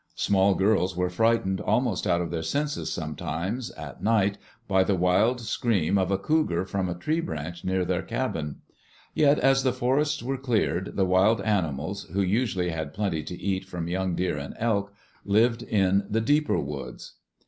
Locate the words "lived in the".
15.23-16.19